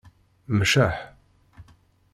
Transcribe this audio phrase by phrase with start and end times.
[0.57, 0.95] Mceḥ.